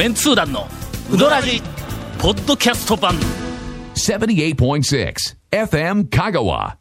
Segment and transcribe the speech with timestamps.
[0.00, 0.66] メンツー団の
[1.12, 1.60] ウドラジ
[2.18, 3.14] ポッドキャスト版。
[3.94, 5.14] 78.6
[5.50, 6.76] FM Kagawa.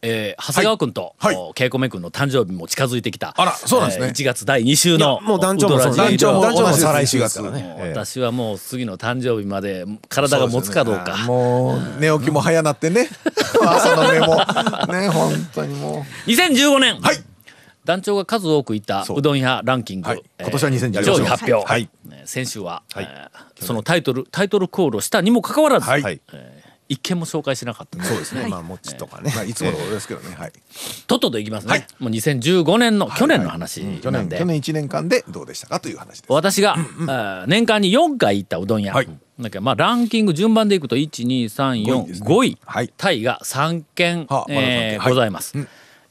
[0.00, 1.36] えー長谷川君と、はい。
[1.36, 3.34] お稽古目君の誕生日も近づいてきた。
[3.36, 4.06] あらそうなんですね。
[4.06, 7.76] えー1月第2週のもう団長もそうウドラジ団長も団長も再来週で1月すからね。
[7.80, 7.90] ええ。
[7.90, 11.18] 私はもう次の誕生日まで体が持つかどうか。
[11.26, 13.06] もう寝起きも早なってね。
[13.60, 14.36] 朝の目も。
[14.98, 17.22] ね本当にも2015年、はい
[17.84, 19.18] 団長が数多く行ったそう。
[19.18, 20.22] うどん屋ランキング、はい。
[20.38, 21.88] えー今年は2015上位発表、はい。
[22.08, 23.08] ね先週は、はい。
[23.10, 26.02] えーそのタイトルタイトルコールをしたにもかかわらず、はい。
[26.02, 26.20] はい。
[26.88, 28.04] 一件も紹介しなかった。
[28.04, 28.46] そうですね。
[28.48, 29.30] まあ、もちとかね。
[29.32, 29.36] う、。
[29.36, 30.34] まあ、いつものことですけどね。
[30.36, 30.52] はい。
[31.06, 31.86] とっとといきますね、はい。
[31.98, 36.32] もう2015年の去年の話去なんで、年去年1年間でどうでしたかという話です。
[36.32, 39.08] 私が、あー年間に4回行ったうどん屋、はい。
[39.38, 42.58] なんかまあランキング順番でいくと五位です12345ね位。
[42.66, 42.92] はい。
[42.96, 45.54] タイが3件、はあまえーございます、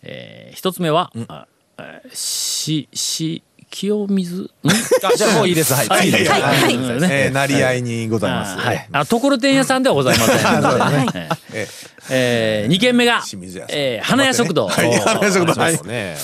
[0.02, 1.51] えー一つ目は、あえー
[2.14, 4.50] しし清水？
[5.18, 5.74] じゃあ もういいです。
[5.74, 5.88] はい。
[5.88, 6.12] はい。
[6.12, 6.74] はいはい。
[7.10, 8.54] えー成り合いにございます。
[8.60, 10.38] あはい、あところてん屋さんではございません。
[11.16, 11.68] ええ
[12.10, 13.76] えー二軒目が清水屋、さん。
[13.78, 14.68] えー花屋食堂。
[14.68, 14.92] はい。
[15.00, 15.54] 花屋食堂。
[15.54, 16.18] ですね。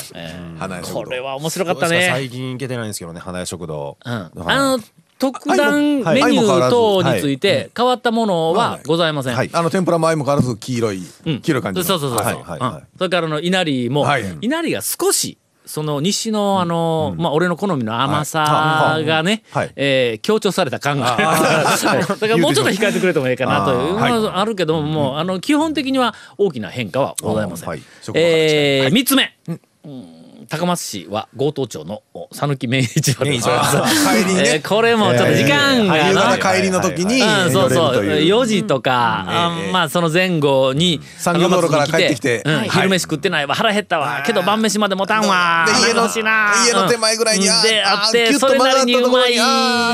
[0.60, 1.04] 花屋食堂。
[1.04, 2.08] これは面白かったね。
[2.12, 3.98] 最近行けてないんですけどね、花屋食堂。
[4.04, 4.58] うん、あはい。
[4.58, 4.80] の
[5.20, 6.22] 特段はい。
[6.22, 9.36] メニュー等はいについて変わったものはございません。
[9.36, 9.50] はい。
[9.54, 11.40] あの天ぷらも相も変わらず黄色いうん。
[11.42, 11.86] 黄色い感じの。
[11.86, 12.26] そうそうそうそう。
[12.26, 12.72] はいはいはい。
[12.72, 12.84] うん。
[12.98, 14.26] それからあの稲荷も、はい。
[14.42, 15.38] 稲荷が少し。
[15.68, 19.72] その西のあの、まあ俺の好みの甘さがね、はい。
[19.76, 21.16] えー強調された感が。
[21.18, 23.78] だからもうちょっと控えてくれてもいいかなという。
[23.78, 27.70] あーまああるけども、もうあの基本的には大きな変化はございません。
[27.70, 27.82] はい。
[28.16, 30.17] えー三つ目、うん
[30.50, 33.78] 高松市は強盗町のお讃岐名市場でございます。
[33.78, 38.42] あ帰りにねえーこれもちょっと時間が夕な方帰りの時にうん、そうそう寄れるという。
[38.42, 42.42] 4時とか、あええまあその前後に産業道路から帰ってきて。
[42.46, 42.70] うんはい。
[42.70, 44.24] 昼飯食ってないわ腹減ったわ。
[44.26, 45.66] けど晩飯まで持たんわ。
[45.68, 49.34] で家の家の手前ぐらいにであってそれなりにうまい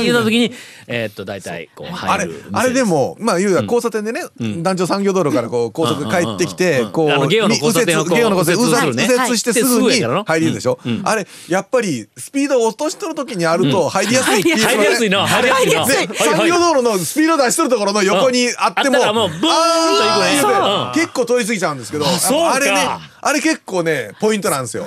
[0.03, 0.52] 言うた時に
[0.88, 1.88] えーっと大体こう。
[1.88, 4.22] あれ入るあれでもまあ言う交差点でね
[4.62, 9.08] 団長産業道路からこう高速帰ってきてこうあのゲオの交差点をこうゲオの交差点右折するね。
[9.14, 10.80] 右折してすぐに入るでしょ？
[11.04, 15.26] あれやっぱりスピードを落としとる時にあると入りやすいっていう入りやすいの。
[15.26, 16.98] 入りやすい産業道路の。
[16.98, 19.56] スピード出しとるところの横にあってもあったらもうブーンと行くね
[20.44, 22.88] あーそう結構通り過ぎちゃうんですけどあれね
[23.22, 24.86] あれ結構ねポイントなんですよ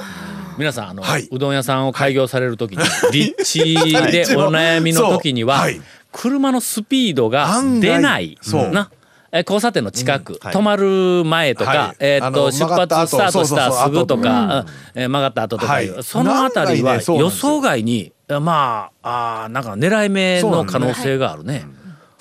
[0.59, 1.29] 皆さんあの、はい。
[1.31, 5.81] うどん屋さんを開業される時に立地でお悩みの時には、はい。
[6.13, 7.49] 車のスピードが
[7.81, 8.39] 出ない
[8.73, 8.91] な。
[9.33, 10.55] え交差点の近く、はい。
[10.55, 11.97] 止まる前とか、はい。
[11.99, 14.61] えーっあのと出発スタートしたすぐとか、
[14.95, 15.03] うん。
[15.03, 15.91] えー曲がった後とかはい。
[16.03, 21.67] そのあたりは予想外にまああーなんか狙い目の可能性があるね。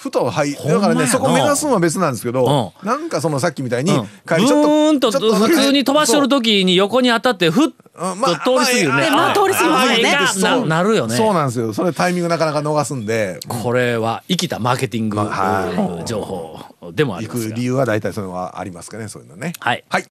[0.06, 9.10] ふとはいだからねそこ目指すのは別なんですけどうなんかそのさっきみたいにうんちょっブーンとちょっと普通に飛ばしとる時に横に当たってふっと通り過ぎるね。
[9.10, 9.82] まああ通り過ぎま
[10.28, 11.16] すよねななるよね。
[11.16, 16.60] そうなんですよそれタイミングなかなか逃すんでこれは生きたマーケティング、は情報
[16.92, 17.64] でもありますが行く理。
[17.64, 19.84] 由は大体そういうのはありますかねそういうのねはい。
[19.90, 20.06] はい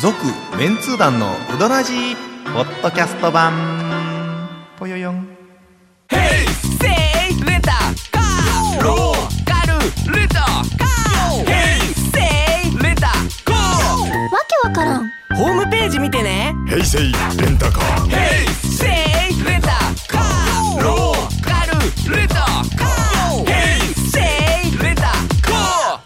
[0.00, 0.16] 続
[0.58, 2.14] メンツー団のウドラジー
[2.52, 3.54] ポッドキャスト版
[4.78, 5.33] ぽよよん
[6.10, 6.18] わ
[14.48, 15.10] けわからん。
[15.36, 16.54] ホームページ見てね。
[16.68, 17.08] 平成レ
[17.50, 18.10] ンタカー。
[18.62, 19.68] せいレンタ
[20.08, 20.82] カー。
[20.82, 21.72] ローカル
[22.16, 23.44] レンタカー。
[23.46, 24.20] ヘイセ
[24.68, 26.00] イレンタカー。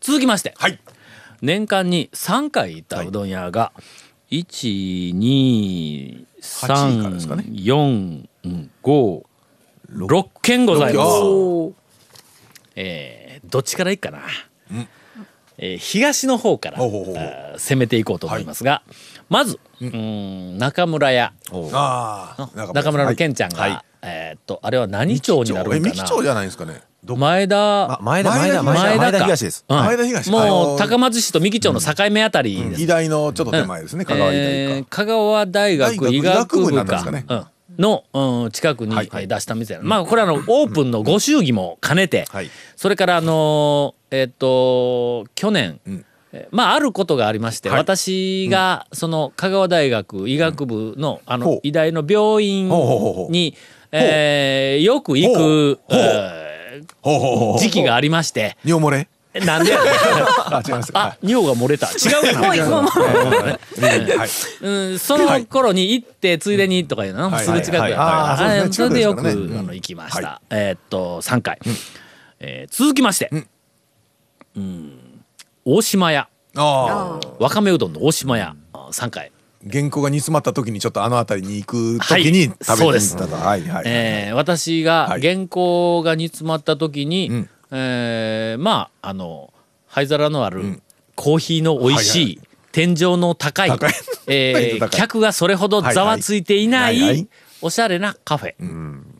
[0.00, 0.78] 続きまして、はい。
[1.42, 3.72] 年間に3回行ったうどん屋が、
[4.30, 7.44] 1、2、八位からですかね。
[7.48, 9.22] 3、4、うん5、
[9.92, 11.10] 6件ございます。
[12.76, 14.20] えーどっちからいいかな。
[15.58, 16.78] えー東の方から
[17.58, 18.82] 攻めていこうと思いますが、
[19.28, 20.58] まず、うん。
[20.58, 21.32] 中村屋。
[21.72, 23.78] ああ中村の健ちゃんが、はい。
[24.02, 25.94] えーっとあれは何町になるえんかな。
[25.94, 26.80] 三木町じゃないですかね。
[27.02, 29.64] ど前田、あ前田前田前田東です。
[29.68, 29.76] うん。
[29.78, 32.82] 前田東あものう高松市と三木町の境目あたりです。
[32.82, 34.50] 医大のちょっと手前ですね香川医大か。
[34.50, 37.46] えー香川大学大学医学部かんですうん
[37.80, 39.86] の、うん、近くにえー出した店やな。
[39.86, 42.50] まあこれはあのオープンのご祝儀も兼ねて、はい。
[42.76, 46.04] それからあのーえっ、と去年、ん。
[46.32, 47.78] えーまああることがありまして、はい。
[47.78, 52.68] 私がその香川大学医学部のあの医大の病院
[53.30, 53.56] に
[53.90, 55.80] えーよく行く
[57.58, 58.56] 時期がありまして。
[58.64, 59.08] 尿漏れ？
[59.34, 61.86] なんで あ違いますあ尿が漏れた。
[61.88, 62.88] 違うかなも
[64.60, 67.44] うん、その頃に行ってついでにとかいうの、はい。
[67.44, 67.92] すぐ近くやはい。
[67.92, 68.60] から、はい。
[68.60, 69.32] あーそれでよく、あ
[69.62, 71.58] の行きました、はえーっと3回、
[72.40, 73.30] えー続きまして、
[74.56, 74.92] うん。
[75.64, 76.28] 大島屋。
[76.56, 78.56] あわかめうどんの大島屋。
[78.90, 79.30] 3回。
[79.70, 82.56] 原稿が煮詰まった時にちょっとあの辺りに行く時にはい。
[82.64, 83.36] 食べに行ったと。
[83.36, 83.82] はいはい。
[83.86, 85.22] えー私がはい。
[85.22, 89.52] 原稿が煮詰まった時に、んえーまああの
[89.86, 90.82] 灰皿のある
[91.14, 93.92] コーヒーの美味しい、はい天井の高い高い。
[94.28, 97.08] えー客がそれほどざわついていなはいはいはい。
[97.08, 97.28] はいい
[97.62, 98.54] おしゃれなカフェ、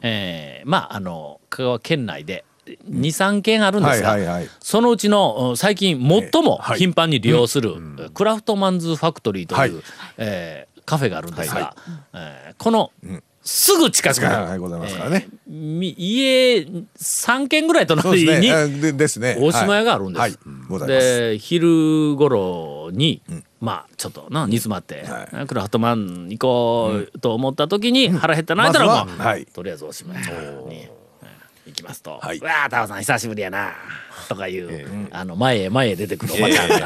[0.03, 2.45] えーまああの香川県内で
[2.89, 4.49] 23軒あるんですが、はいはいはい。
[4.61, 6.79] そのうちのうん最近最もはい。
[6.79, 7.75] 頻繁に利用する、
[8.15, 9.73] クラフトマンズファクトリーという、はい。
[10.19, 11.75] えーカフェがあるんですが、
[12.15, 12.93] えーこの、
[13.53, 15.27] すぐ近くに、はいはいございますからね。
[15.29, 18.47] えーみ家3軒ぐらい隣に、ですね。
[18.47, 18.81] えー。
[18.81, 19.37] でですね。
[19.41, 20.39] 大島屋があるんです。
[20.87, 23.23] で昼頃に、
[23.61, 29.47] まあちょっとな煮詰まって、はクラフトマン行こうと思った時に腹減ったな言ったら、まずはまあはい。
[29.47, 31.01] とりあえず大島屋に、うん
[31.67, 32.39] 行きますと「はい。
[32.39, 33.73] うわあタオさん久しぶりやな」
[34.29, 36.77] とかいう、あの前へ前へ出てくるおばちゃんが、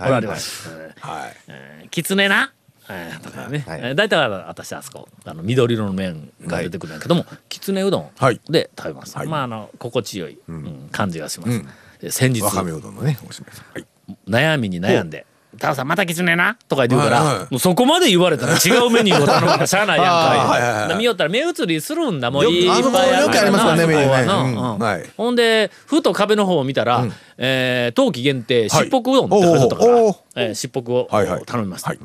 [0.00, 0.70] おられます。
[0.70, 1.36] うんはい。
[1.48, 2.52] えーきつねな、
[2.88, 8.40] えーとかね、えー大体は私あそこあの緑色の麺が出てくるんやけども、きつねうどんはい。
[8.48, 9.26] で食べます、はい。
[9.26, 10.88] まああの心地よい、うん。
[10.92, 11.62] 感じがします、
[12.00, 12.42] で先日。
[12.42, 13.64] わかめうどんのね、おしめさん。
[13.72, 13.86] はい。
[14.28, 15.24] 悩みに悩んで
[15.58, 20.34] 「タオさんまたきつねな」とか言うから、はいはいもうそこまで言われたら 違うメニューを頼むからしゃあないやんか。
[20.36, 20.88] いはいはい。
[20.88, 22.74] で見よったら目移りするんだもういっぱ
[23.06, 25.10] いありますねね。
[25.16, 27.06] ほんでふと壁の方を見たら、
[27.38, 29.92] えー冬季限定しっぽくうどんって書いてあったから、
[30.36, 31.44] えーしっぽくをはいはい。
[31.46, 31.98] 頼みました、はい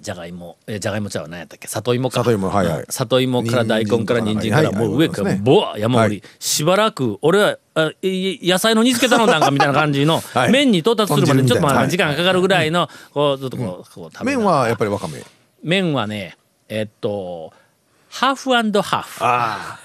[0.00, 1.68] じゃがいもえーじゃがいも茶は何やったっけ？
[1.68, 2.20] 里芋か。
[2.20, 2.84] 里芋はいはい。
[2.88, 10.52] 里芋から大根から人参からはいもう上からボワ山盛り、はしばらく俺はあい野菜の煮付け頼んだんかみたいな感じの、 はい。
[10.52, 11.84] 麺に到達するまでちょっとまはい。
[11.86, 15.22] あ時間がかかるぐらいのこうずっとこうこう食べな麺はやっぱりわかめ。
[15.62, 16.36] 麺はね
[16.68, 17.52] えっと
[18.10, 19.18] ハーフハーフ。
[19.20, 19.78] あ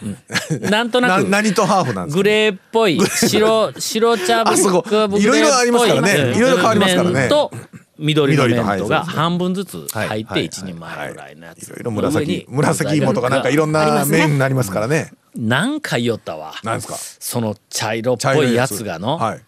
[0.69, 1.01] なんとあ。
[1.01, 2.18] ななく何とハーフなんですか？
[2.18, 6.13] グレーっぽい白白茶ぶいろいろありますからね。
[6.13, 6.38] うん。
[6.38, 7.13] いろいろ変わりますからね。
[7.19, 7.51] 麺と
[7.98, 11.68] 緑の麺とが半分ずつ入ってはい一人前ぐらいのやつ。
[11.68, 11.84] いろい。
[11.84, 15.12] ろ上紫に紫芋とかなんかいろんな麺になりますからね。
[15.36, 16.54] 何回言ったわ。
[16.63, 16.95] なんですか？
[16.98, 19.42] その茶色っ茶ぽいやつつがの、はい。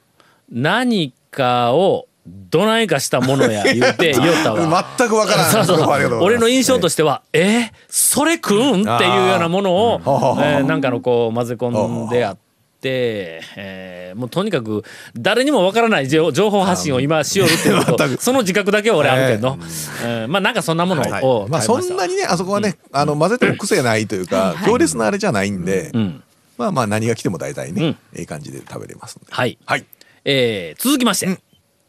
[0.51, 4.85] 何かをどないかしたものや 言うて言おったわ。
[4.97, 5.51] 全くわからない。
[5.51, 6.23] そうそう。
[6.23, 7.41] 俺の印象としては、え？
[7.59, 8.81] ーそれ食うん？
[8.81, 10.01] っていうようなものを、
[10.39, 12.44] えーなんかのこう混ぜ込んであって、
[12.89, 14.83] えーもうとにかく
[15.17, 18.21] 誰にもわからない情情報発信を今しよるっていうのと。
[18.21, 19.57] その自覚だけは俺あるけど、
[20.03, 20.27] えー。
[20.29, 26.23] まあなんかそんなものをまあそんなにねあそこはねあの混ぜても癖ないというか強烈なあれじゃないんでん。
[26.57, 27.75] まあまあ何が来ても大体うん。
[27.75, 29.85] ねええ感じで食べれますはい、はい。
[30.23, 31.37] えー続きまして、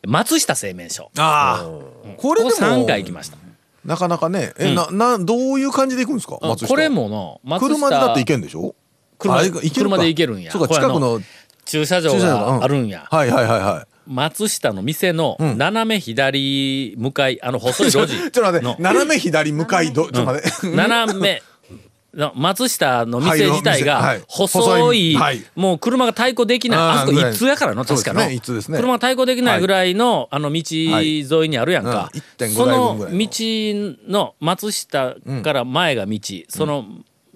[0.07, 1.11] 松下製麺所。
[1.17, 3.37] ああこれでここ3も回行きました。
[3.85, 6.67] なかなかねえななどういう感じで行くんですか松下。
[6.67, 8.75] これもの車でだって行けんでしょ？
[9.19, 9.75] 車あれ行けるか。
[9.75, 10.53] 車で行けるんや。
[10.53, 11.21] そうか近くの。
[11.65, 12.65] 駐車場がうん。
[12.65, 13.87] あるんや、はいはいはいはい。
[14.07, 18.17] 松下の店の斜め左向かいあの細い路地。
[18.19, 18.77] ちょっと待っての。
[18.79, 20.77] 斜め左向かいどちょっと待って。
[20.77, 21.43] 斜め
[22.15, 25.19] の松下の店自体がはい細細い、
[25.55, 26.81] もう車が対抗できない。
[26.81, 28.31] あそこ一通やからの確かの。
[28.31, 28.79] 一通ですね。
[28.79, 32.21] 車が対抗できないぐらいのあの道沿いにあるやんか、うん。
[32.21, 36.19] 1.5その道の松下から前が道、
[36.49, 36.87] その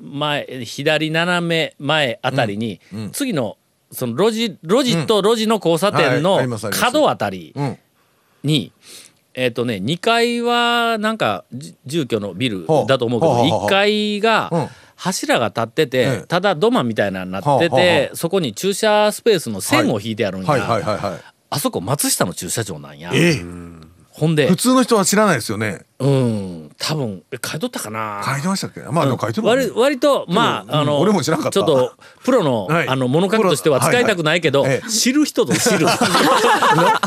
[0.01, 2.81] 前左斜め前あたりに、
[3.13, 3.57] 次の
[3.93, 7.79] その路地路地と路地の交差点はいの角あたりうん。
[8.43, 8.73] に、
[9.35, 13.67] えっ、とね2階はなんかじ住居のビルだと思うけどほうほうほう。
[13.67, 14.69] 1階がうん。
[15.01, 16.27] 柱が立ってて、ええ。
[16.27, 20.49] ただ土間みたいなのになってて、そこに駐車スペースの線を引いてあるんや、
[21.49, 23.11] あそこ松下の駐車場なんや。
[23.15, 23.43] ええ
[24.11, 24.49] ほんで。
[24.49, 25.83] 普通の人は知らないですよね。
[25.99, 26.71] うん。
[26.79, 28.23] 多分え買い取ったかな？
[28.25, 28.81] 書いてましたっけ？
[28.81, 29.59] まあでも書いてるもん。
[29.59, 31.53] ね割割とまああの俺も知らんかった。
[31.53, 32.89] ちょっとプロの,、はい。
[32.89, 34.79] あの物書きとしては使いたくないけど、はいはい。
[34.79, 34.91] ええ。
[34.91, 35.87] 知る人ぞ知る。
[35.87, 35.91] え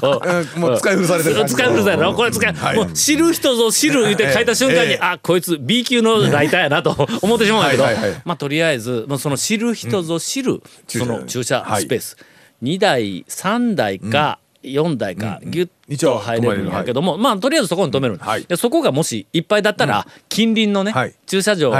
[0.01, 1.53] ーもう使い古されてる感じ。
[1.55, 2.03] 使い古される。
[2.03, 2.77] のこれ使い、はい。
[2.77, 4.99] もう知る人ぞ知る言って書いた瞬間に、ええ。
[5.01, 6.91] あこいつ B 級のライターやなと
[7.21, 12.17] 思ってしまうんだけどはいはいはいまあとりあえずもうその知る人ぞ知る、その駐車スペース、
[12.61, 18.43] 2台3台か、4台かギュッと入れるんやけども、まあとりあえずそこに止める、はい。
[18.45, 21.13] でそこがもしいっぱいだったら、近隣のね、はい。
[21.25, 21.77] 駐車場が、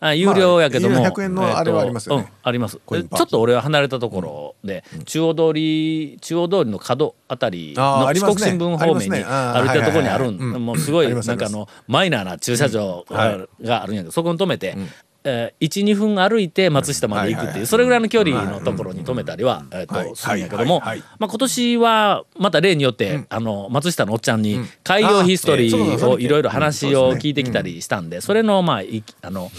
[0.00, 2.22] は有料やけども、まあ100円のあれはありますよね。
[2.22, 2.78] えっとうんあります。
[2.78, 9.24] ちょっと俺は離れたところで、中央通り中央通りの角あたりの四国新聞方面にありますね。
[9.26, 14.76] あー歩いてるところにあるもうすごいなんかあのマイナーな駐車場があるんやけどそこに止めて、
[15.24, 29.50] えー、12分歩いて松下まで行くっていうそれぐらいの距離のところに止めたりは、えとするんやけども、まあ、今年はまた例によって、あの松下のおっちゃんに開業ヒストリーをいろいろ話を聞いてきたりしたんでそれのまあいあの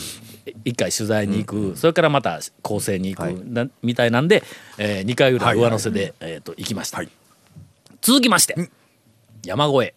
[0.65, 4.43] 一回取材に行く、それからまた構成に行く、なみたいなんで、
[4.77, 7.09] えー、2回裏上乗せで、えー、と行きました、はい。
[8.01, 8.55] 続きまして、
[9.45, 9.93] 山越え。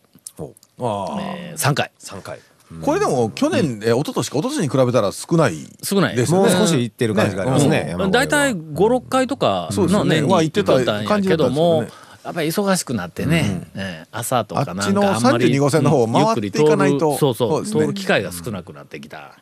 [0.79, 6.55] あえー、3回3回あこれでも去年、え一昨年か一昨年に比べたら少ない少ないですよね。
[6.55, 11.87] もう少し行ってる感じがありますね大体56回とかの年にまあ行ってた感じだけども
[12.25, 19.39] やっぱり忙しくなってね、ええ朝とかなんあっちのかあんまり32号線の方を回っていかないとゆっくり通るそうそう通る機会が少なくなってきた。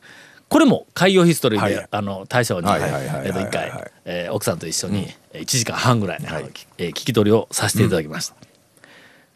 [0.49, 1.89] これも海洋ヒストリーで、はい。
[1.91, 8.35] あの大将に、はいはいはいはいえっと一回はい、えー奥さんと一緒に1時間半ぐらい、あのきえー聞き取りをさせていただきました、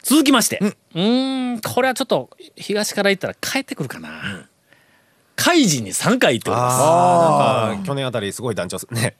[0.07, 0.59] 続きまして。
[0.61, 4.47] うーんこれはちょっと東から行ったら帰ってくるかな、
[5.35, 6.81] 海事に3回行っております。
[6.81, 8.87] ああなんか去年あたりすごい団長す。
[8.91, 9.15] ね。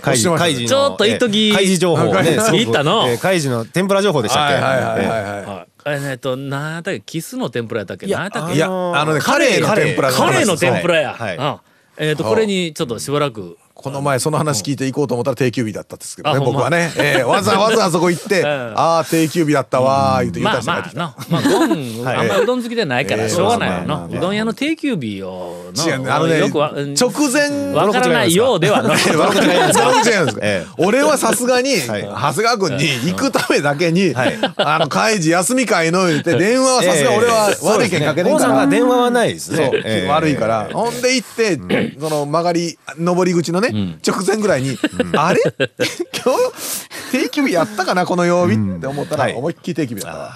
[0.00, 2.10] 開示開示ちょっと一時開示情報。
[2.10, 3.08] をね行ったの。
[3.08, 4.54] えー開示の天ぷら情報でしたっけ？
[4.54, 5.68] はいはいはいはい
[6.10, 8.06] えっと何やったっけキスの天ぷらやったっけ？
[8.06, 8.54] 何やったっけ？
[8.54, 11.60] いやあのねカレーの天ぷらカレーの天ぷらや、
[11.98, 18.44] えっ、とこれにちょっとしばらくこの前その話聞いていこうと思ったら定休日だったんですけどね僕はね、えーわざわざあそこ行って、 ん。
[18.44, 22.16] ああ定休日だったわー言うて言うまあたまあきたのまあゴン、 はい。
[22.16, 26.94] あんまうどん好きでないからえーしょうがないよそうどん屋の定休日をの違うねあのねよくわうん。
[26.94, 28.98] 直前わからないようではない。
[30.76, 32.02] 俺はさすがに、はい。
[32.02, 34.38] 長谷川君に行くためだけに、はい。
[34.56, 39.70] あの開示休み会の言って電話はさすが俺は悪いけんかけれんから、が電話はないですね。
[40.08, 41.60] 悪いから、ほんで行って、
[42.00, 44.78] その曲がり上り口のね、直前ぐらいに、
[45.16, 45.40] あれ？
[46.24, 48.54] 今日定休日やったかなこの曜日？
[48.54, 49.34] って思ったら、はい。
[49.34, 50.32] 思いっきり定休日だったわ、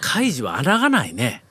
[0.00, 1.42] 開示は穴がないね。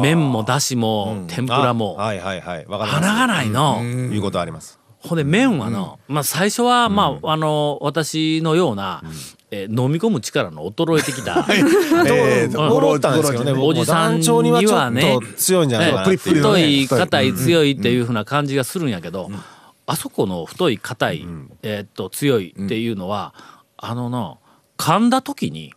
[0.00, 1.96] 麺もだしも天ぷらも。
[1.98, 2.66] あはいはいはい。
[2.66, 3.04] わかります。
[3.04, 4.78] 穴がないの、いうことあります。
[5.00, 9.02] ほんで麺はの、まあ最初はまああの私のような、
[9.50, 11.46] えー飲み込む力の衰えてきた、
[12.06, 19.30] えーおじさんにはね強いんじゃないかな太い硬い強いっていうふうな感じがするんやけど、
[19.88, 21.26] あそこの太い硬い、
[21.62, 23.34] えーっと強いっていうのは、
[23.78, 24.36] あのな
[24.76, 25.72] 噛んだ時に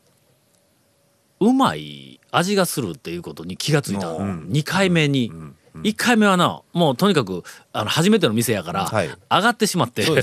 [1.39, 5.32] うまい味がするっていうことに気がついた、2回目に。
[5.74, 9.08] 1回目はなもうとにかくあの初めての店やから、はい。
[9.08, 10.16] 上がってしまって、うん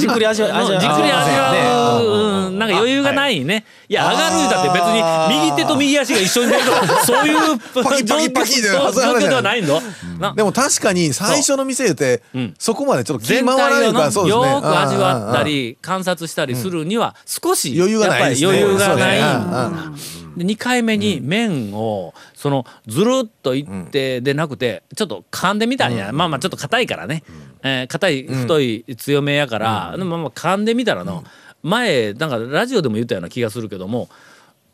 [0.00, 0.64] じっくり味わう。
[0.76, 3.64] んじっくり味わう、うんなんか余裕がないね。
[3.88, 3.94] い。
[3.94, 9.82] や、上がる言うたって別に右手と右足が一緒に出るとか、 そういうパキパキパキで状況ではないの？
[10.18, 10.32] な。
[10.32, 12.54] でも確かに最初の店ってん。
[12.58, 14.52] そこまでちょっと気全回らない体をのからそうですね。
[14.54, 19.92] よく味わったり観察したりするには少し余裕がないですねやっぱり余裕がない。
[19.94, 20.28] ですね。
[20.38, 26.10] で2回目に麺をそのずるっといってでなくてちょっと噛んでみたんや。
[26.12, 27.22] まあまあちょっと硬いからね。
[27.62, 31.24] えー硬い太い強めやからでもまあまあ噛んでみたらの
[31.62, 34.08] 前なんかラジオでも言ったような気がするけども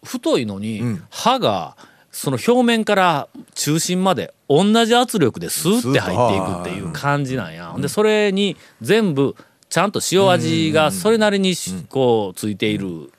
[0.04, 1.76] 太いのに歯が
[2.12, 7.74] その表面から中心まで同じ圧力でスーって入っていくっていう感じなんや。
[7.78, 9.34] でそれに全部
[9.70, 13.10] ちゃんと塩味がそれなりにしこうついている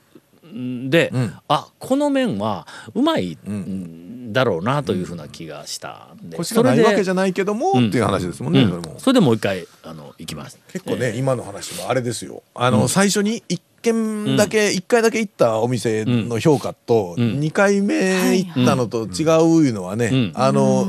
[0.46, 0.90] ん。
[0.90, 1.12] で、
[1.48, 4.32] あこの麺はうまいん。
[4.32, 8.94] だろうなというふうな気がしたんで、腰がないわけじゃゃないけどもっていう話ですもんね、それも。
[8.98, 10.58] それでもう一回あの行きます。
[10.72, 12.42] 結構ね、今の話もあれですよ。
[12.54, 17.40] あの、最初に1軒だけ、一1回だけ行ったお店の評価と、ん。
[17.40, 19.22] 2回目行ったのと違
[19.62, 20.32] ういうのはね、ん。
[20.34, 20.88] あの、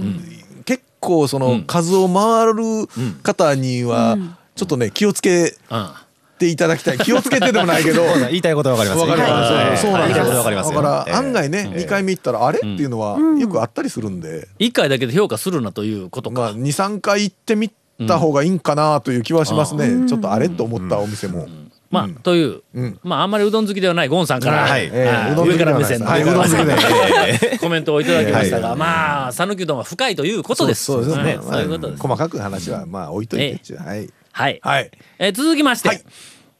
[0.65, 2.87] 結構その数を回る
[3.23, 4.17] 方には
[4.55, 5.89] ちょっとね気をつけうん
[6.37, 6.97] ていただきたい。
[6.97, 8.03] 気をつけてでもないけど。
[8.29, 9.09] 言いたいことはわかります。
[9.09, 10.17] わかります、はいそうなんです。
[10.19, 10.81] よ言いたいことはわかりますよ。
[10.81, 16.41] だからええ案外ね、2回目行ったらあれ、っていうのはよくあったりするんで、一回だけで評価するなということか。
[16.41, 17.71] まあ、23回行ってみ
[18.07, 21.47] た方がいいんかなという気はしますね、ちょっとあれと思ったお店も、
[21.89, 22.99] まあ、という、ん。
[23.03, 28.77] まああんまりうどん好きではないゴンさんから、上から目線の、はい、うどん好きでコメントをいただきましたが、はい。
[28.77, 30.85] まあ讃岐うどんは深いということです。
[30.85, 32.01] そうですね、んそういうことです。
[32.01, 34.59] 細かく話はまあ置いといてはいはい。
[34.61, 34.91] はい。
[35.17, 35.97] えー続きまして、はい。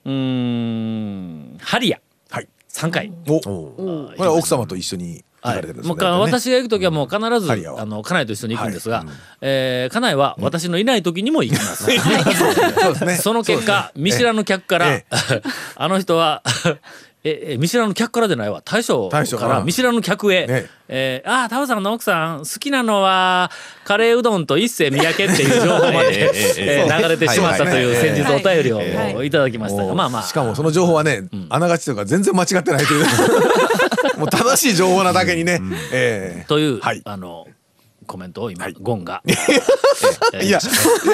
[0.06, 1.58] うーん。
[1.60, 2.00] ハリア。
[2.32, 2.48] はい。
[2.68, 3.14] 三回。
[3.28, 3.40] お。
[3.40, 5.90] これは奥様と一緒に行かはいれてるんですね。
[5.90, 9.06] もうか私が行く時はもう必ず、あの家内と一緒に行くんですが、
[9.42, 11.84] えー家内は私のいない時にも行きます。
[11.86, 13.16] そうですね。
[13.18, 15.06] その結果、見知らぬ客から、え。
[15.76, 16.42] あの人は
[17.28, 18.62] ええ見知らぬ客からでないわ。
[18.64, 20.70] 大将から見知らぬ客へ「ね。
[20.90, 23.52] えーああタオさんの奥さん好きなのは
[23.84, 29.84] カレーうどんと一世三宅」っていう情報まで、 えー流れてしまったという先日お便りをいただきました。
[29.84, 30.24] が、まあまあ。
[30.24, 33.06] しかもその情報はね、あながちというか全然間違ってないという。
[34.18, 35.60] もう正しい情報なだけにね、
[35.92, 36.46] ええ。
[36.48, 37.02] という、はい。
[37.06, 37.48] あの
[38.08, 40.60] コメントを今、ゴンが、 いやいや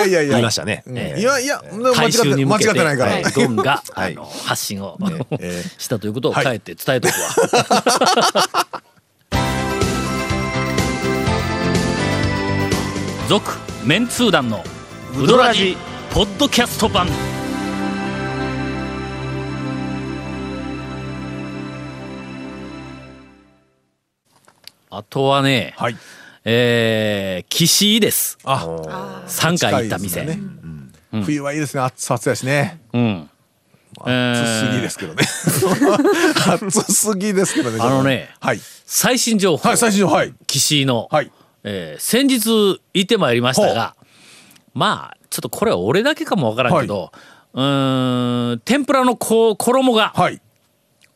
[0.06, 0.32] いやいや。
[0.32, 0.84] 言いましたね。
[0.88, 4.14] いやいや間違って間違ってないから、はいゴンが、はい。
[4.14, 4.98] あの発信を、
[5.40, 6.46] え したということをはい。
[6.46, 8.68] 帰って伝えとくわ。
[13.28, 13.52] 続、
[13.84, 14.64] メンツー団の
[15.18, 15.76] ウドラジ
[16.12, 17.08] ポッドキャスト版。
[24.92, 25.98] あとはね、はい
[26.46, 28.38] えー、岸井です。
[28.44, 30.22] あ3回行った店。
[30.22, 30.44] 近いですよ
[31.22, 31.24] ね。
[31.24, 31.84] 冬はいいですね。
[31.84, 32.82] 熱々やしね。
[32.92, 33.30] うん。
[34.02, 35.24] 暑すぎですけどね。
[36.48, 37.78] 暑すぎですけどね。
[37.80, 38.60] あのねはい。
[38.86, 40.16] 最新情報、はい最新情報。
[40.16, 40.34] はい。
[40.48, 41.32] 岸井の、はい。
[41.64, 43.96] えー先日行ってまいりましたが、
[44.74, 47.14] まあ、ちょっとこれは俺だけかもわからんけど、
[47.54, 50.42] うーん、天ぷらのこう衣が、はい。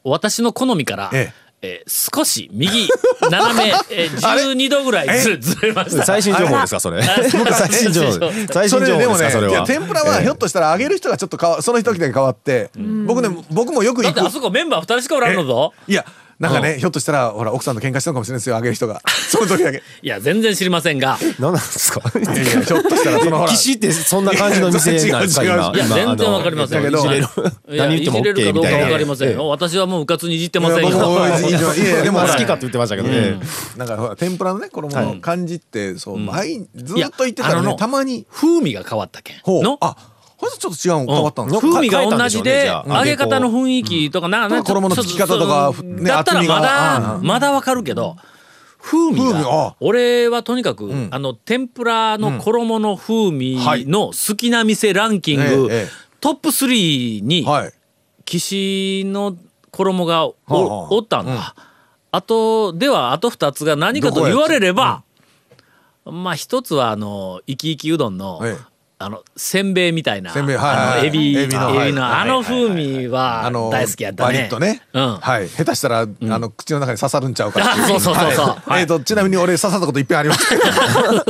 [0.04, 1.82] 私の好みから、ええー
[2.18, 2.88] 少し右
[3.32, 4.18] 斜め、 えー、
[4.54, 6.06] 12度ぐらいずずれました。
[6.06, 7.02] 最新情報ですかそれ？
[7.04, 8.32] 最新情報。
[8.54, 9.54] 最そ新情れでもね報ですかそれは。
[9.54, 12.70] いや天ぷらはひょっとしたら揚げる人がちょっとかわその時だけ変わって
[13.06, 15.74] 僕ね僕もよくだって行くあそこメンバー2人しかおらんのぞ。
[15.88, 16.06] いや
[16.40, 19.02] なんかねひょっとしたらほら奥さんと喧嘩したのかもしれないですよ揚げる人が。
[19.30, 19.82] その時だけ。
[20.02, 22.00] いや、全然知りませんが、何なんですか？
[22.20, 26.84] いやいやひょっとしたらそのほら岸ってそんな感じの店なんですか いや、今全然わかりません。
[26.84, 27.04] だけど
[27.68, 29.48] 何言ってもいじれる OK かどうかみたいなわかりませんよ。
[29.48, 30.90] 私はもううかつにいじってませんよ。
[30.90, 30.92] い
[31.92, 33.40] やでも好きかって言ってましたけどね。
[33.76, 39.38] なんかほら天ぷらのね衣の感じってそう前ずっと言ってたのたまに風味が変わったけん。
[39.38, 39.78] のほう。
[39.82, 39.96] あ
[40.38, 48.16] ほんとちょっと違うの変わったんですか風味が同じで揚げ方の雰囲気とかなか衣のつき方とかだったらまだうんまだわかるけど
[48.80, 51.10] 風味があ俺はとにかくん。
[51.12, 55.70] あの天ぷらの衣の風味はいの好きな店ランキンえグ
[56.22, 57.74] トップ3にはい。
[58.26, 59.36] 岸の
[59.72, 61.56] 衣がおおったんだ。
[62.12, 65.04] あとではあと2つが何かと言われれば
[66.06, 74.34] まあ一つはあの生き生きうどんのええあのせんべいみたいなはいはいエビエビのあの風味は大好きやったね。
[74.34, 74.82] バリッとね。
[74.92, 75.18] うん。
[75.18, 75.48] はい。
[75.50, 78.56] 下手したらあの口の中に刺さるんちゃうかっていあそうそうそうそう。
[78.66, 78.82] はい。
[78.82, 80.64] えっとちなみに俺刺さったこといっぺんありますけど。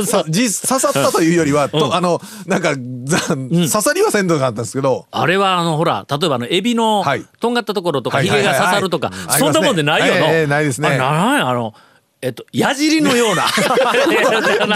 [0.02, 5.04] さ実 刺さったというよりはとあのなんかざ刺さりはせんとかあったんですけど。
[5.10, 7.26] あれはあのほら例えばあのエビのはい。
[7.38, 8.58] とんがったところとかヒゲはいはいはい。
[8.60, 10.26] が刺さるとかそんなもんでないよの。
[10.28, 10.98] ええないですね。
[10.98, 11.74] ああの
[12.20, 13.44] えっと矢尻のような。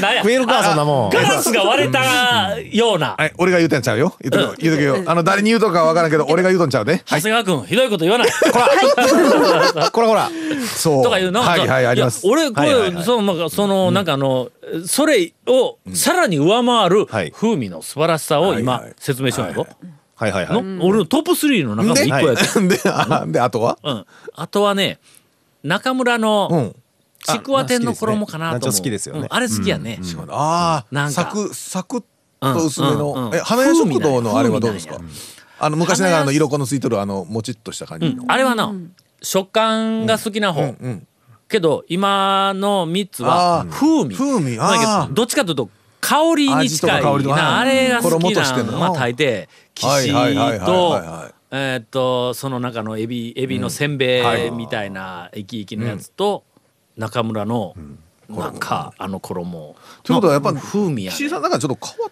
[0.00, 0.22] なんや。
[0.22, 1.10] 食えるかそんなもん。
[1.10, 3.16] ガラスが割れたような。
[3.18, 4.14] はい俺が言うてんちゃうよ。
[4.20, 4.54] 言うとくよ。
[4.58, 5.10] 言うとくよ。
[5.10, 7.02] あの誰に言うとくかわからんけど俺が言うとんちゃうね。
[7.06, 8.28] 長谷川君ひどいこと言わない。
[8.30, 9.90] こら。
[9.90, 10.30] こら
[10.76, 11.02] そう。
[11.02, 11.40] とかいうの？
[11.40, 12.24] はいはいあります。
[12.24, 13.04] や俺これ、はいはいはい。
[13.04, 14.50] そのなんかその、なんかあの
[14.86, 17.32] それをさらに上回るはい。
[17.32, 19.66] 風味の素晴らしさを今説明しようやぞ。
[20.14, 20.30] はい。
[20.30, 22.68] はいはいの俺のトップ3の中ので一個やつ。
[22.68, 23.76] であであとは？
[23.82, 24.06] うん。
[24.36, 25.00] あとはね
[25.64, 26.76] 中村のうん
[27.22, 28.68] ちくわ天の衣かなと思う。
[28.70, 29.18] あ好きですね。
[29.18, 30.00] うんあれ好きやね。
[30.28, 31.12] ああなんか。
[31.12, 32.02] サクサクっ
[32.40, 33.30] と薄めの。
[33.30, 34.98] うんえ花屋食堂のあれはどうですか？
[35.58, 38.24] あの昔ながらの色このついとるあのもちっとした感じの。
[38.28, 38.72] あれはな
[39.22, 40.62] 食感が好きな方。
[40.62, 41.06] うん
[41.48, 44.16] けど今の3つは風味。
[44.16, 44.56] 風味。
[44.56, 45.68] だけあどどっちかというと
[46.00, 47.24] 香りに近い。
[47.26, 48.72] なあれが好き衣としての。
[48.72, 51.00] なまあ大抵キはいシはいはいはいと
[51.50, 56.44] えーっとその中のエビエビのせんべいみたいな生き生きのやつと
[56.96, 57.74] 中村の
[58.28, 59.76] なんかあの衣。
[60.02, 61.14] ということはやっぱ風味やね。
[61.14, 62.10] 岸井さんなんかちょっと変わ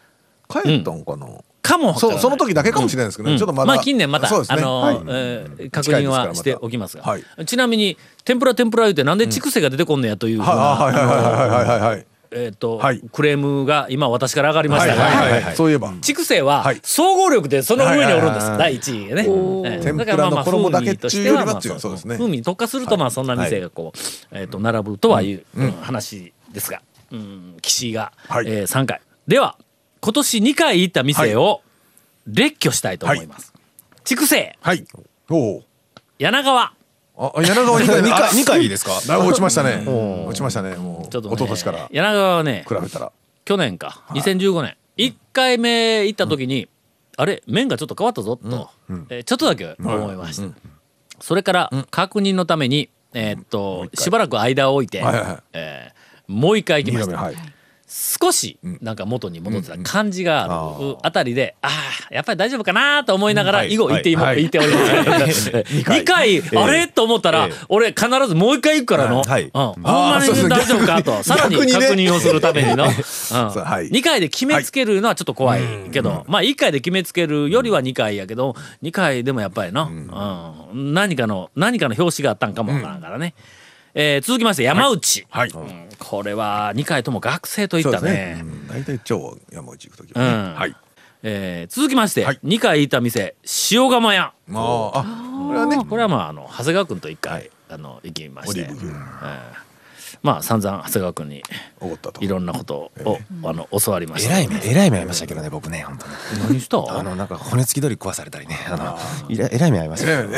[0.65, 1.27] 変えたんかな？
[1.63, 2.19] かもわからない。
[2.19, 3.35] そうその時だけかもしれないですけどうん。
[3.35, 4.45] ねちょっとまだあ近年また、ね。
[4.49, 4.97] あの、はい。
[5.09, 7.25] えー確認はしておきますが、はい。
[7.47, 15.93] ちなみに天ぷら天ぷら言うてなんで畜生が出てこんのやというふうな、えーと、はい、クレームが今私から上がりましたが、はいはいはい、そういえば。
[16.01, 22.17] 筑西は総合力でその上におるんです、第1位ね、えー、天ぷらの衣だけっていうよりはっていうそうですね。
[22.17, 23.99] 風味に特化するとまあそんな店がこう、
[24.31, 29.01] えー、と並ぶとはいう、うん、話ですが、うん、岸井が、はい、えー、3回。
[29.27, 29.57] では
[30.01, 31.63] 今年2回行った店を
[32.27, 33.53] 列挙したいと思います、
[34.05, 34.87] 筑西、はい、
[35.29, 35.63] お
[36.19, 36.80] 柳川。
[37.23, 38.93] あ柳川に二あ回二回いいですか？
[39.07, 39.21] だい。
[39.21, 39.85] ぶ落ちましたね。
[39.87, 41.09] 落ちましたねもう。
[41.11, 41.89] ちょっと、ね、一昨年から。
[41.91, 43.13] 柳川はね比べたら。
[43.45, 44.03] 去年か。
[44.11, 44.77] 2015年。
[44.97, 46.69] 1回目行った時に、
[47.17, 48.71] あれ麺がちょっと変わったぞと、
[49.11, 50.49] えーちょっとだけ思いました、
[51.21, 55.39] それから確認のために、えーっとしばらく間を置いて、はいはいはい。
[55.53, 56.01] えー
[56.33, 57.33] もう一回行きました、
[57.93, 64.45] 少しなんか元に戻ってた感じがあるあたりで、ああやっぱり大丈夫かなと思いながら以後行って今はい。
[64.45, 65.51] 行っております。
[65.91, 66.41] 2回。
[66.57, 67.55] あれと思ったらええ。
[67.69, 69.43] 俺必ずもう一回行くからの、はい。
[69.43, 69.51] うん。
[69.51, 71.23] ほんまに大丈夫かと。
[71.25, 72.93] さらに確認をするためにの、うん。
[73.03, 73.91] そうはい。
[73.91, 80.95] 2回で決めつけるのはちょっと怖いけど、まあ1回で決めつけるよりは2回やけど2回でもやっぱりな、うん。
[80.95, 83.35] 何かの何かの表紙があったんかもわからんからね。
[83.95, 85.51] えー続きまして山内、はい。
[85.51, 85.89] うん。
[85.99, 88.45] これは2回とも学生といったね。
[88.69, 90.53] 大体超山内行く時はうん。
[90.53, 90.77] ねはい。
[91.23, 92.41] えー続きまして、はい。
[92.45, 93.35] 2回行った店
[93.73, 94.33] 塩釜屋。
[94.47, 95.05] まああ
[95.49, 98.93] これはねこれはまああの長谷川君と1回、あの行きまして、オリーブ
[100.23, 101.43] まあ散々長谷川君に
[101.81, 102.23] おごったと。
[102.23, 104.33] いろんなことを、あの教わりました。
[104.33, 106.13] えらい目えらい目ありましたけどね僕ね本当に。
[106.51, 106.77] 何した？
[106.99, 108.59] あのなんか骨付き鳥壊されたりね。
[108.71, 108.99] あの
[109.31, 110.37] えらい目ありましたけどね。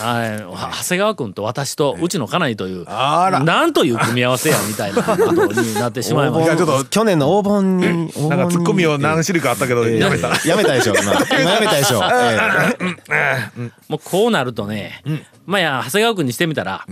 [0.00, 0.38] はい
[0.82, 3.40] 長谷川君と私とうちの家内というあら。
[3.40, 6.46] なんという組み合わせやみたいなことになってしまいました。
[6.46, 10.28] いやちょっと去年の黄金になんかツッコミを何種類かあったけどえーやめた。
[10.46, 10.94] やめたでしょ。
[10.94, 12.02] 今 今やめたでしょ。
[12.04, 15.02] えもうこうなるとね、
[15.46, 16.84] まあいや長谷川君にしてみたら、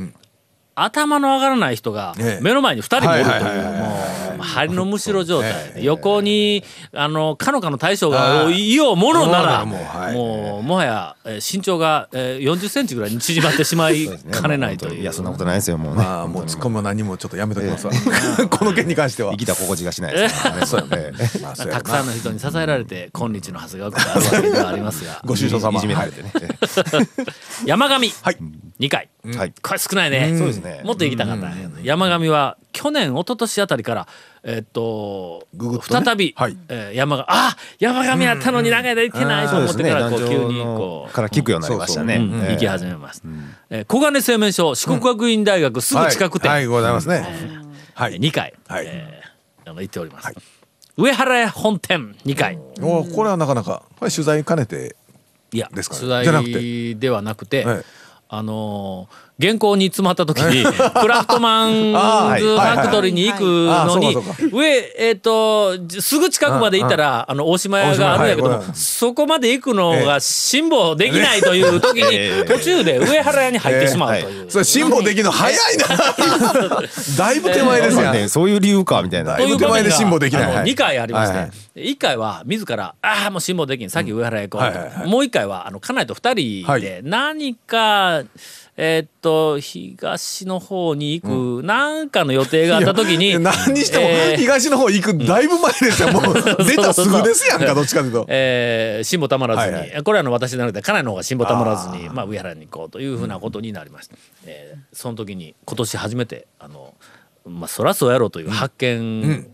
[0.76, 2.42] 頭の上がらない人がええ。
[2.42, 5.74] 目の前に2人もおるという針のむしろ状態。
[5.74, 8.74] で横にあのかのかの大将がい。
[8.74, 10.14] ようものならもうはい。
[10.14, 15.02] もはやえー身長がえー40センチぐらいに縮まってしまいえかねないという。
[15.02, 16.02] いやそんなことないですよもうね。
[16.02, 17.92] まあもうツッコミも何もちょっとやめときますわ。
[18.50, 19.32] この件に関しては。
[19.32, 20.52] 生きた心地がしないですた
[21.82, 25.20] くさんの人に支えられて今日の長谷川君があるわけではありますが。
[25.26, 25.78] ご愁傷様。
[25.78, 26.32] いじめられてね。
[27.64, 28.08] 山上。
[28.22, 28.36] はい。
[28.80, 29.08] 2回。
[29.36, 29.52] はい。
[29.62, 30.34] これ少ないね。
[30.38, 30.82] そうですね。
[30.84, 31.50] もっと行きたかった。
[31.82, 34.06] 山上は去年一昨年あたりから
[34.42, 36.04] えっとぐぐっとね。
[36.04, 36.56] 再びはい。
[36.68, 42.16] えー山があ山上やったのに長い間行ってないと思ってからこう急にこうから聞くようになりましたね。
[42.16, 42.44] うんうん。
[42.44, 43.28] ええ行き始めました
[43.70, 46.58] えー小金製麺所四国学院大学すぐ近く店はい。
[46.58, 47.26] はいございますね。
[47.94, 48.18] はい。
[48.18, 48.84] 2回はい。
[48.86, 50.32] えー行っております。
[50.96, 54.96] 上原屋本店2回おこれはなかなかこれ取材兼ねて
[55.52, 57.84] いやですか取じゃなく材ではなくてはい。
[58.28, 64.16] あのー原稿に詰まった時に クラフトマンズファクトリーに行くのに
[64.50, 74.50] 上えっ、とじすぐ近くまで行ったらあの大島屋があるんやけどもそこまで行くのが辛抱できないという時に途中で上原屋に入ってしまうという。
[74.50, 75.86] それ辛抱できるの早いな。
[77.18, 79.36] だいぶ手前ですまよあねそういう理由かみたいな。
[79.36, 80.42] だいぶ手前で辛抱できない。
[80.44, 81.92] あのはい2回ありまして、はいはい。
[81.92, 83.90] 1回は自ら「ああもう辛抱できん。
[83.90, 88.22] さっき上原へ行こう」もう1回はあの家内と2人で何か、
[88.78, 96.12] えーっと東の方に行く何かの予定があった時に何にしてもえー東の方行くだいぶ前ですよ。
[96.12, 96.34] もう
[96.64, 98.26] 出たすぐですやんかどっちかというと。
[98.28, 106.94] えー辛抱たまらずに、はいはこれはあの私なくて家内の方が辛抱たまらずにまあ、上原に行こうというふうなことになりました、えーその時に今年初めてあの、
[107.46, 109.46] まあ、そらそうやろうという発見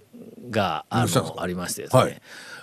[0.51, 2.21] が、あのありましてですね、はい。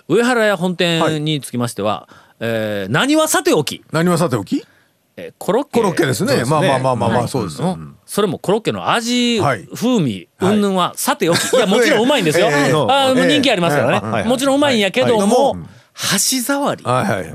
[0.08, 2.08] 上原屋本店につきましては、
[2.40, 4.64] えー何はさておき、何はさておき？
[5.20, 5.80] えーコロッケ。
[5.80, 6.44] コロッケですね。
[6.44, 7.24] まあまあまあまあまはい。
[7.24, 7.68] あそうですよ。
[7.68, 7.96] うん。
[8.06, 9.68] それもコロッケの味、はい。
[9.74, 11.56] 風味云々はさておきい。
[11.58, 13.28] やもちろんうまいんですよ、えーもうええ。
[13.28, 15.60] 人気ありますからね、はいはいもちろんうまいんやけどはいも、はい。
[15.92, 16.84] 箸触り。
[16.84, 17.34] はいはい。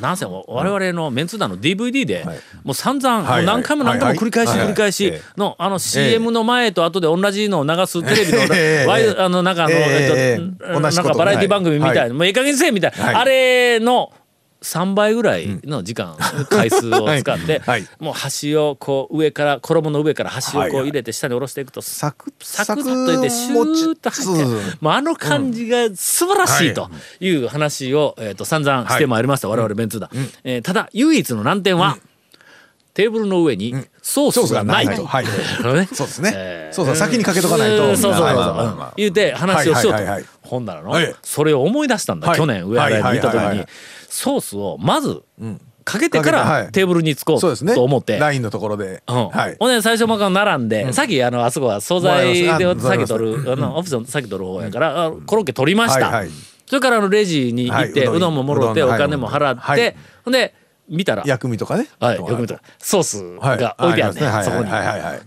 [0.00, 2.38] なんせ我々のメンツー団の DVD で、はい。
[2.62, 4.66] もう散々、はいもう何回も何回も繰り返しはいはい。
[4.68, 8.86] 繰り返しえのあの CM の前と後で同じのを流すテレビの、 ええ。
[8.86, 10.38] ワイあのなんかあの、ええ。
[10.38, 12.10] えっとなんかバラエティ番組みたいな、はい。
[12.10, 13.14] もういい加減にせえみたいな、はい。
[13.14, 14.12] あれの
[14.62, 16.16] 3倍ぐらいの時間、
[16.48, 17.60] 回数を使って、
[17.98, 27.32] もう箸をこう上から衣の上から箸をこう入れて下に下ろしていくとサクサクッといってシューッと入ってもうあの感じが素晴らしいとい。
[27.32, 30.10] う話を、えー、と散々してまいりました、我々ベンツだ、
[30.44, 31.98] えーただ唯一の難点は、
[32.94, 35.06] テーブルの上にソースがないと。
[35.06, 35.24] はい。
[35.74, 35.88] ね。
[35.92, 36.32] そうですね。
[36.34, 37.88] えーそうそう先にかけとかないと。
[37.88, 37.96] うん。
[37.96, 39.96] そうそうそう言うて話をしようと。
[39.96, 40.24] はいはいはいはい。
[40.42, 42.28] ほんならのはいそれを思い出したんだ。
[42.28, 42.38] はい。
[42.38, 43.66] 去年上原に見た時に
[44.12, 45.22] ソースをまず
[45.84, 48.18] かけてからテーブルにつこそうと思って。
[48.18, 49.02] ラインのところで。
[49.08, 49.28] うん。
[49.30, 49.56] はい。
[49.58, 56.24] ほんで最初も並んで、さっきあのあそこは惣菜で先取るあのオフィスの先取る方やから、あコロッケ取りました、
[56.66, 58.08] それからあのレジに行って、はい。
[58.14, 59.96] ううどんももろってお金も払って、はい。
[60.24, 60.54] ほんで
[60.88, 61.88] 見たら、薬味とかね。
[61.98, 64.70] はい、よく見たらソースが置いてあるね、はいそこに、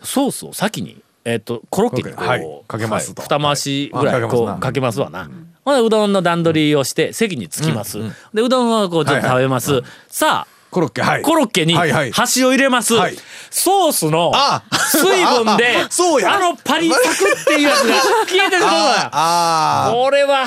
[0.04, 2.62] ソースを先に、えっとコロッケにこう、はい。
[2.67, 3.21] かけますと。
[3.21, 3.39] はい。
[3.39, 4.24] 二回しぐらはい。
[4.24, 5.30] いこあうかけますわな。
[5.65, 7.97] ほんでうどんの段取りをして席に着きます。
[8.34, 9.82] でうどんをこうちょっと食べます。
[10.08, 11.21] さあコロッケはい。
[11.23, 13.15] コロッケに箸を入れます、はい。
[13.49, 16.36] ソースのあ水分であそうや。
[16.36, 17.95] あのパリパクっていうやつが
[18.28, 20.45] 消えてることだああ俺は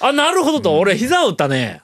[0.00, 1.82] あなるほどと俺膝を打ったね。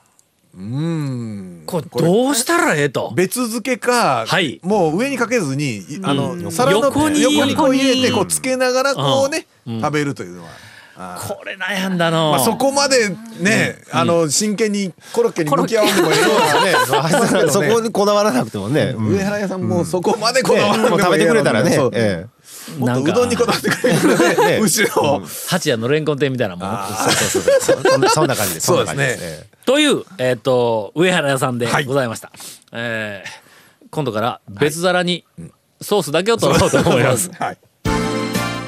[0.55, 1.63] うん。
[1.65, 3.11] これどうしたらええと？
[3.15, 4.59] 別付けか、はい。
[4.63, 7.21] もう上にかけずにいあの、皿の横に。
[7.21, 10.49] 横にこう入れてうんこうつけながらこうね、食べるというのは、
[10.95, 18.93] これ悩んだの、まあ、そこまでね、あの真剣にコロッケに向き合わんでもいいよ うなねそこにこだわらなくてもね。
[18.95, 19.07] うん。
[19.07, 21.71] 上原屋さんもそこまでこだわらんでもいいもう食べてくれたらね。
[21.71, 21.91] そう。
[21.93, 22.25] え
[22.77, 26.69] もっとうどんにこだわってくれるね むしろ、八谷のレンコン店みたいなもん。
[26.69, 26.77] え
[27.11, 28.09] そうそうそう。
[28.09, 29.05] そんな感じですそうですね。
[29.05, 31.85] んな感じえという、えっと上原屋さんではい。
[31.85, 32.31] ございました、
[32.71, 33.43] えー
[33.93, 35.23] 今度から別皿に
[35.79, 37.29] ソースだけを取ろうと思います。
[37.37, 37.57] はい。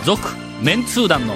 [0.06, 0.22] 続
[0.62, 1.36] メンツー団の